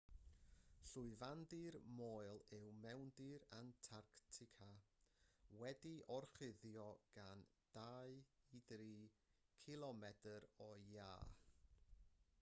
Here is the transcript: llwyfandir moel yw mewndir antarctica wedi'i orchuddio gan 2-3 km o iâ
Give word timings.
llwyfandir 0.91 1.75
moel 1.97 2.39
yw 2.59 2.69
mewndir 2.85 3.43
antarctica 3.57 4.69
wedi'i 5.63 5.93
orchuddio 6.15 6.85
gan 7.19 7.43
2-3 8.61 8.95
km 9.67 10.09
o 10.69 10.71
iâ 10.95 11.11